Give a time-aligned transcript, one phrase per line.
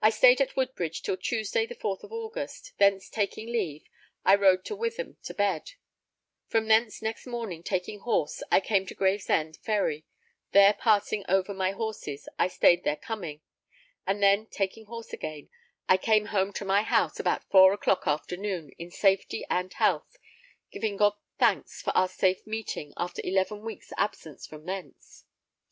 [0.00, 3.82] I stayed at Woodbridge till Tuesday, the 4th of August; thence taking leave,
[4.24, 5.72] I rode to Witham to bed;
[6.46, 10.06] from thence next morning taking horse I came to Gravesend ferry;
[10.52, 13.40] there passing over my horses I stayed their coming,
[14.06, 15.48] and then taking horse again
[15.88, 20.16] I came home to my house about 4 clock afternoon, in safety and health,
[20.70, 25.24] giving God thanks for our safe meeting after eleven weeks absence from thence.